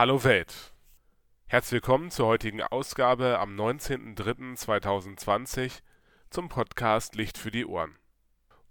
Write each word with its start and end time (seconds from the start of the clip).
Hallo 0.00 0.24
Welt. 0.24 0.72
Herzlich 1.44 1.72
willkommen 1.72 2.10
zur 2.10 2.26
heutigen 2.26 2.62
Ausgabe 2.62 3.38
am 3.38 3.54
19.03.2020 3.54 5.82
zum 6.30 6.48
Podcast 6.48 7.16
Licht 7.16 7.36
für 7.36 7.50
die 7.50 7.66
Ohren. 7.66 7.98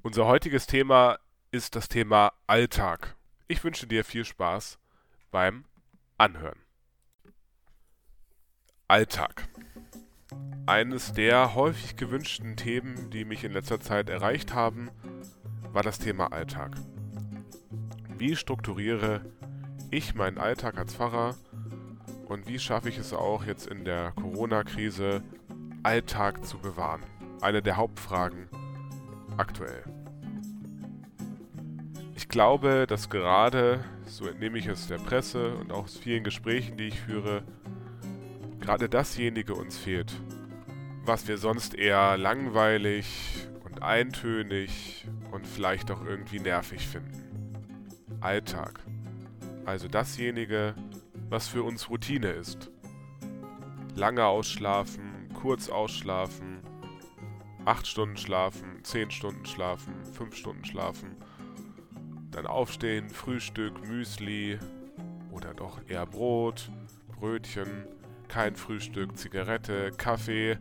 Unser 0.00 0.24
heutiges 0.24 0.66
Thema 0.66 1.18
ist 1.50 1.76
das 1.76 1.90
Thema 1.90 2.32
Alltag. 2.46 3.14
Ich 3.46 3.62
wünsche 3.62 3.86
dir 3.86 4.06
viel 4.06 4.24
Spaß 4.24 4.78
beim 5.30 5.66
Anhören. 6.16 6.60
Alltag. 8.86 9.50
Eines 10.64 11.12
der 11.12 11.54
häufig 11.54 11.96
gewünschten 11.96 12.56
Themen, 12.56 13.10
die 13.10 13.26
mich 13.26 13.44
in 13.44 13.52
letzter 13.52 13.80
Zeit 13.80 14.08
erreicht 14.08 14.54
haben, 14.54 14.90
war 15.74 15.82
das 15.82 15.98
Thema 15.98 16.32
Alltag. 16.32 16.78
Wie 18.16 18.34
strukturiere 18.34 19.26
ich 19.26 19.37
meinen 20.14 20.38
Alltag 20.38 20.76
als 20.76 20.94
Pfarrer 20.94 21.34
und 22.26 22.46
wie 22.46 22.58
schaffe 22.58 22.90
ich 22.90 22.98
es 22.98 23.14
auch 23.14 23.44
jetzt 23.44 23.66
in 23.66 23.84
der 23.84 24.12
Corona-Krise, 24.12 25.22
Alltag 25.82 26.44
zu 26.44 26.58
bewahren? 26.58 27.02
Eine 27.40 27.62
der 27.62 27.76
Hauptfragen 27.76 28.48
aktuell. 29.38 29.84
Ich 32.14 32.28
glaube, 32.28 32.86
dass 32.86 33.08
gerade, 33.08 33.82
so 34.04 34.26
entnehme 34.26 34.58
ich 34.58 34.66
es 34.66 34.88
der 34.88 34.98
Presse 34.98 35.54
und 35.54 35.72
auch 35.72 35.84
aus 35.84 35.96
vielen 35.96 36.24
Gesprächen, 36.24 36.76
die 36.76 36.88
ich 36.88 37.00
führe, 37.00 37.42
gerade 38.60 38.90
dasjenige 38.90 39.54
uns 39.54 39.78
fehlt, 39.78 40.12
was 41.04 41.26
wir 41.28 41.38
sonst 41.38 41.74
eher 41.74 42.18
langweilig 42.18 43.48
und 43.64 43.82
eintönig 43.82 45.06
und 45.30 45.46
vielleicht 45.46 45.90
auch 45.90 46.04
irgendwie 46.04 46.40
nervig 46.40 46.86
finden. 46.86 48.18
Alltag. 48.20 48.80
Also 49.68 49.86
dasjenige, 49.86 50.74
was 51.28 51.46
für 51.46 51.62
uns 51.62 51.90
Routine 51.90 52.30
ist. 52.30 52.70
Lange 53.94 54.24
ausschlafen, 54.24 55.28
kurz 55.34 55.68
ausschlafen, 55.68 56.62
8 57.66 57.86
Stunden 57.86 58.16
schlafen, 58.16 58.82
10 58.82 59.10
Stunden 59.10 59.44
schlafen, 59.44 59.92
5 60.14 60.34
Stunden 60.34 60.64
schlafen, 60.64 61.16
dann 62.30 62.46
aufstehen, 62.46 63.10
Frühstück, 63.10 63.86
Müsli 63.86 64.58
oder 65.32 65.52
doch 65.52 65.82
eher 65.86 66.06
Brot, 66.06 66.70
Brötchen, 67.20 67.84
kein 68.26 68.56
Frühstück, 68.56 69.18
Zigarette, 69.18 69.90
Kaffee 69.98 70.56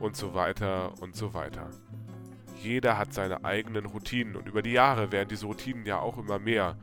und 0.00 0.16
so 0.16 0.34
weiter 0.34 0.92
und 1.00 1.16
so 1.16 1.32
weiter. 1.32 1.70
Jeder 2.62 2.98
hat 2.98 3.14
seine 3.14 3.42
eigenen 3.46 3.86
Routinen 3.86 4.36
und 4.36 4.48
über 4.48 4.60
die 4.60 4.72
Jahre 4.72 5.12
werden 5.12 5.30
diese 5.30 5.46
Routinen 5.46 5.86
ja 5.86 6.00
auch 6.00 6.18
immer 6.18 6.38
mehr 6.38 6.76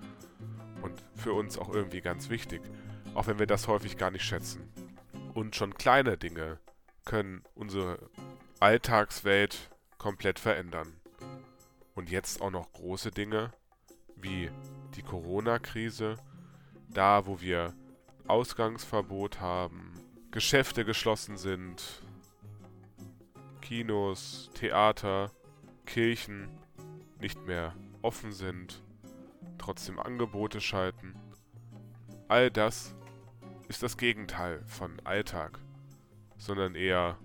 und 0.81 1.03
für 1.15 1.33
uns 1.33 1.57
auch 1.57 1.73
irgendwie 1.73 2.01
ganz 2.01 2.29
wichtig, 2.29 2.61
auch 3.13 3.27
wenn 3.27 3.39
wir 3.39 3.47
das 3.47 3.67
häufig 3.67 3.97
gar 3.97 4.11
nicht 4.11 4.23
schätzen. 4.23 4.71
Und 5.33 5.55
schon 5.55 5.73
kleine 5.73 6.17
Dinge 6.17 6.59
können 7.05 7.43
unsere 7.55 8.09
Alltagswelt 8.59 9.69
komplett 9.97 10.39
verändern. 10.39 10.93
Und 11.95 12.09
jetzt 12.09 12.41
auch 12.41 12.51
noch 12.51 12.71
große 12.73 13.11
Dinge 13.11 13.51
wie 14.15 14.49
die 14.95 15.03
Corona-Krise, 15.03 16.17
da 16.89 17.25
wo 17.25 17.41
wir 17.41 17.73
Ausgangsverbot 18.27 19.39
haben, 19.39 19.93
Geschäfte 20.31 20.85
geschlossen 20.85 21.37
sind, 21.37 22.01
Kinos, 23.61 24.49
Theater, 24.53 25.31
Kirchen 25.85 26.49
nicht 27.19 27.45
mehr 27.45 27.75
offen 28.01 28.31
sind 28.31 28.81
trotzdem 29.61 29.99
Angebote 29.99 30.59
schalten. 30.59 31.15
All 32.27 32.49
das 32.49 32.95
ist 33.67 33.83
das 33.83 33.95
Gegenteil 33.95 34.63
von 34.65 34.99
Alltag, 35.05 35.59
sondern 36.37 36.75
eher 36.75 37.17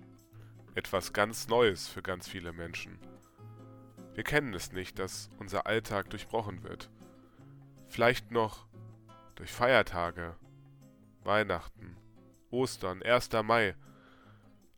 etwas 0.75 1.13
ganz 1.13 1.47
Neues 1.47 1.87
für 1.87 2.03
ganz 2.03 2.27
viele 2.27 2.53
Menschen. 2.53 2.99
Wir 4.13 4.23
kennen 4.23 4.53
es 4.53 4.71
nicht, 4.71 4.99
dass 4.99 5.29
unser 5.39 5.65
Alltag 5.65 6.09
durchbrochen 6.11 6.63
wird. 6.63 6.89
Vielleicht 7.87 8.31
noch 8.31 8.67
durch 9.35 9.51
Feiertage, 9.51 10.35
Weihnachten, 11.23 11.97
Ostern, 12.51 13.01
1. 13.01 13.29
Mai, 13.43 13.75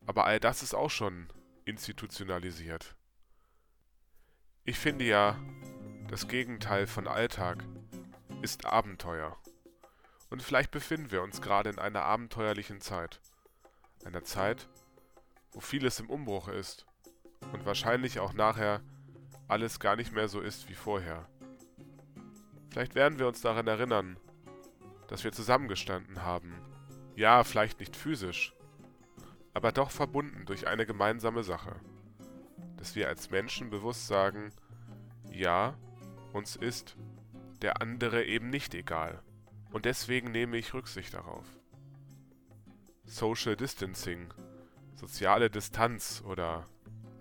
aber 0.05 0.25
all 0.25 0.39
das 0.39 0.63
ist 0.63 0.73
auch 0.73 0.89
schon 0.89 1.27
institutionalisiert. 1.65 2.95
Ich 4.63 4.77
finde 4.77 5.05
ja, 5.05 5.37
das 6.09 6.27
Gegenteil 6.27 6.87
von 6.87 7.07
Alltag 7.07 7.63
ist 8.41 8.65
Abenteuer. 8.65 9.37
Und 10.31 10.41
vielleicht 10.41 10.71
befinden 10.71 11.11
wir 11.11 11.21
uns 11.21 11.39
gerade 11.39 11.69
in 11.69 11.77
einer 11.77 12.01
abenteuerlichen 12.01 12.81
Zeit. 12.81 13.21
Einer 14.03 14.23
Zeit, 14.23 14.67
wo 15.51 15.59
vieles 15.59 15.99
im 15.99 16.09
Umbruch 16.09 16.47
ist 16.47 16.87
und 17.53 17.63
wahrscheinlich 17.65 18.19
auch 18.19 18.33
nachher 18.33 18.81
alles 19.47 19.79
gar 19.79 19.95
nicht 19.95 20.11
mehr 20.11 20.27
so 20.27 20.41
ist 20.41 20.67
wie 20.67 20.73
vorher. 20.73 21.27
Vielleicht 22.71 22.95
werden 22.95 23.19
wir 23.19 23.27
uns 23.27 23.41
daran 23.41 23.67
erinnern, 23.67 24.17
dass 25.07 25.23
wir 25.23 25.31
zusammengestanden 25.31 26.23
haben. 26.23 26.55
Ja, 27.15 27.43
vielleicht 27.43 27.79
nicht 27.79 27.95
physisch, 27.95 28.55
aber 29.53 29.71
doch 29.71 29.91
verbunden 29.91 30.45
durch 30.47 30.67
eine 30.67 30.87
gemeinsame 30.87 31.43
Sache. 31.43 31.75
Dass 32.77 32.95
wir 32.95 33.07
als 33.07 33.29
Menschen 33.29 33.69
bewusst 33.69 34.07
sagen, 34.07 34.51
ja, 35.31 35.75
uns 36.33 36.55
ist 36.55 36.95
der 37.61 37.81
andere 37.81 38.23
eben 38.25 38.49
nicht 38.49 38.73
egal. 38.73 39.21
Und 39.71 39.85
deswegen 39.85 40.31
nehme 40.31 40.57
ich 40.57 40.73
Rücksicht 40.73 41.13
darauf. 41.13 41.45
Social 43.05 43.55
Distancing, 43.55 44.33
soziale 44.95 45.49
Distanz 45.49 46.23
oder 46.25 46.67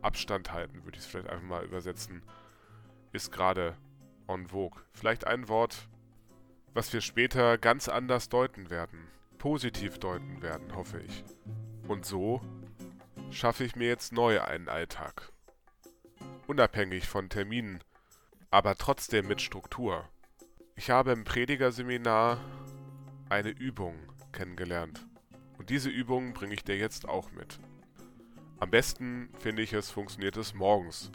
Abstand 0.02 0.52
halten, 0.52 0.84
würde 0.84 0.98
ich 0.98 1.04
es 1.04 1.06
vielleicht 1.06 1.28
einfach 1.28 1.46
mal 1.46 1.64
übersetzen, 1.64 2.22
ist 3.12 3.32
gerade 3.32 3.76
en 4.28 4.46
vogue. 4.46 4.82
Vielleicht 4.92 5.26
ein 5.26 5.48
Wort, 5.48 5.88
was 6.75 6.92
wir 6.92 7.00
später 7.00 7.58
ganz 7.58 7.88
anders 7.88 8.28
deuten 8.28 8.70
werden, 8.70 9.08
positiv 9.38 9.98
deuten 9.98 10.42
werden, 10.42 10.75
hoffe 10.75 11.00
ich. 11.00 11.25
Und 11.88 12.04
so 12.04 12.40
schaffe 13.30 13.64
ich 13.64 13.76
mir 13.76 13.88
jetzt 13.88 14.12
neu 14.12 14.40
einen 14.40 14.69
Alltag. 14.69 15.32
Unabhängig 16.46 17.08
von 17.08 17.28
Terminen, 17.28 17.82
aber 18.50 18.76
trotzdem 18.76 19.26
mit 19.28 19.42
Struktur. 19.42 20.09
Ich 20.75 20.91
habe 20.91 21.12
im 21.12 21.25
Predigerseminar 21.25 22.38
eine 23.28 23.50
Übung 23.50 23.97
kennengelernt. 24.32 25.06
Und 25.59 25.70
diese 25.70 25.91
Übung 25.91 26.32
bringe 26.32 26.54
ich 26.54 26.64
dir 26.64 26.76
jetzt 26.76 27.08
auch 27.08 27.31
mit. 27.32 27.58
Am 28.58 28.70
besten 28.70 29.28
finde 29.38 29.62
ich 29.62 29.72
es, 29.72 29.91
funktioniert 29.91 30.37
es 30.37 30.54
morgens, 30.54 31.10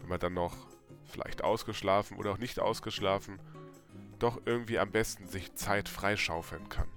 wenn 0.00 0.08
man 0.08 0.20
dann 0.20 0.34
noch 0.34 0.56
vielleicht 1.04 1.44
ausgeschlafen 1.44 2.16
oder 2.16 2.32
auch 2.32 2.38
nicht 2.38 2.58
ausgeschlafen, 2.58 3.38
doch 4.18 4.40
irgendwie 4.46 4.78
am 4.78 4.90
besten 4.90 5.26
sich 5.26 5.54
Zeit 5.54 5.88
freischaufeln 5.88 6.68
kann. 6.68 6.88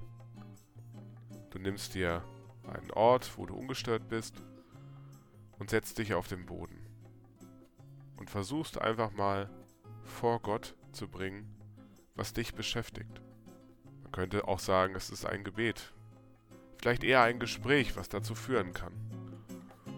Du 1.49 1.59
nimmst 1.59 1.93
dir 1.93 2.23
einen 2.63 2.91
Ort, 2.91 3.37
wo 3.37 3.45
du 3.45 3.55
ungestört 3.55 4.07
bist 4.07 4.41
und 5.59 5.69
setzt 5.69 5.97
dich 5.97 6.13
auf 6.13 6.27
den 6.27 6.45
Boden 6.45 6.87
und 8.17 8.29
versuchst 8.29 8.79
einfach 8.79 9.11
mal 9.11 9.49
vor 10.17 10.39
Gott 10.41 10.75
zu 10.93 11.07
bringen, 11.07 11.55
was 12.15 12.33
dich 12.33 12.55
beschäftigt. 12.55 13.21
Man 14.01 14.11
könnte 14.11 14.47
auch 14.47 14.57
sagen, 14.57 14.95
es 14.95 15.11
ist 15.11 15.27
ein 15.27 15.43
Gebet. 15.43 15.93
Vielleicht 16.79 17.03
eher 17.03 17.21
ein 17.21 17.39
Gespräch, 17.39 17.95
was 17.95 18.09
dazu 18.09 18.33
führen 18.33 18.73
kann. 18.73 18.93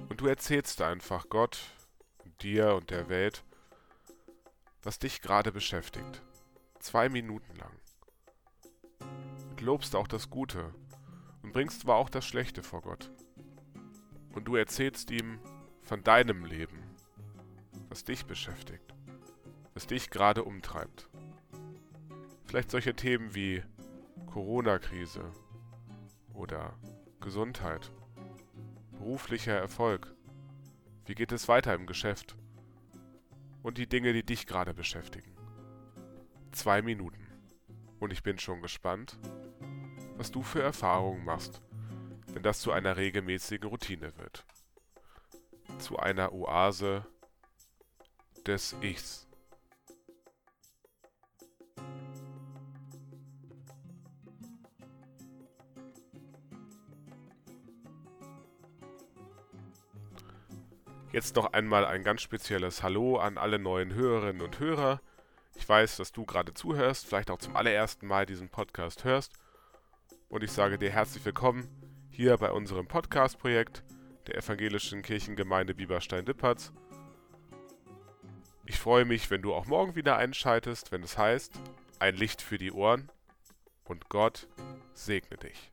Und 0.09 0.19
du 0.19 0.27
erzählst 0.27 0.81
einfach 0.81 1.29
Gott, 1.29 1.61
dir 2.41 2.75
und 2.75 2.89
der 2.89 3.07
Welt, 3.07 3.45
was 4.83 4.99
dich 4.99 5.21
gerade 5.21 5.53
beschäftigt. 5.53 6.21
Zwei 6.79 7.07
Minuten 7.07 7.55
lang. 7.55 7.79
Und 9.49 9.61
lobst 9.61 9.95
auch 9.95 10.07
das 10.07 10.29
Gute 10.29 10.73
und 11.43 11.53
bringst 11.53 11.81
zwar 11.81 11.95
auch 11.95 12.09
das 12.09 12.25
Schlechte 12.25 12.61
vor 12.61 12.81
Gott. 12.81 13.09
Und 14.33 14.45
du 14.45 14.57
erzählst 14.57 15.11
ihm 15.11 15.39
von 15.81 16.03
deinem 16.03 16.43
Leben, 16.43 16.83
was 17.87 18.03
dich 18.03 18.25
beschäftigt, 18.25 18.93
was 19.79 19.87
dich 19.87 20.09
gerade 20.09 20.43
umtreibt. 20.43 21.07
Vielleicht 22.43 22.69
solche 22.69 22.93
Themen 22.93 23.33
wie 23.33 23.63
Corona-Krise 24.25 25.31
oder 26.33 26.77
Gesundheit, 27.21 27.89
beruflicher 28.91 29.53
Erfolg, 29.53 30.13
wie 31.05 31.15
geht 31.15 31.31
es 31.31 31.47
weiter 31.47 31.73
im 31.75 31.85
Geschäft 31.85 32.35
und 33.63 33.77
die 33.77 33.87
Dinge, 33.87 34.11
die 34.11 34.25
dich 34.25 34.47
gerade 34.47 34.73
beschäftigen. 34.73 35.33
Zwei 36.51 36.81
Minuten. 36.81 37.25
Und 38.01 38.11
ich 38.11 38.21
bin 38.21 38.37
schon 38.37 38.61
gespannt, 38.61 39.17
was 40.17 40.29
du 40.29 40.43
für 40.43 40.61
Erfahrungen 40.61 41.23
machst, 41.23 41.61
wenn 42.33 42.43
das 42.43 42.59
zu 42.59 42.73
einer 42.73 42.97
regelmäßigen 42.97 43.69
Routine 43.69 44.11
wird. 44.17 44.45
Zu 45.77 45.97
einer 45.99 46.33
Oase 46.33 47.05
des 48.45 48.75
Ichs. 48.81 49.28
Jetzt 61.11 61.35
noch 61.35 61.53
einmal 61.53 61.85
ein 61.85 62.03
ganz 62.03 62.21
spezielles 62.21 62.83
Hallo 62.83 63.17
an 63.17 63.39
alle 63.39 63.57
neuen 63.57 63.95
Hörerinnen 63.95 64.43
und 64.43 64.59
Hörer. 64.59 65.01
Ich 65.55 65.67
weiß, 65.67 65.97
dass 65.97 66.11
du 66.11 66.23
gerade 66.23 66.53
zuhörst, 66.53 67.07
vielleicht 67.07 67.31
auch 67.31 67.39
zum 67.39 67.55
allerersten 67.55 68.05
Mal 68.05 68.27
diesen 68.27 68.49
Podcast 68.49 69.05
hörst. 69.05 69.33
Und 70.29 70.43
ich 70.43 70.51
sage 70.51 70.77
dir 70.77 70.91
herzlich 70.91 71.25
willkommen 71.25 71.67
hier 72.11 72.37
bei 72.37 72.51
unserem 72.51 72.87
Podcast-Projekt 72.87 73.83
der 74.27 74.37
Evangelischen 74.37 75.01
Kirchengemeinde 75.01 75.73
Bieberstein-Dippertz. 75.73 76.73
Ich 78.67 78.77
freue 78.77 79.05
mich, 79.05 79.31
wenn 79.31 79.41
du 79.41 79.55
auch 79.55 79.65
morgen 79.65 79.95
wieder 79.95 80.15
einschaltest, 80.15 80.91
wenn 80.91 81.01
es 81.01 81.17
heißt, 81.17 81.59
ein 81.97 82.15
Licht 82.17 82.39
für 82.39 82.59
die 82.59 82.71
Ohren 82.71 83.09
und 83.83 84.09
Gott 84.09 84.47
segne 84.93 85.37
dich. 85.37 85.71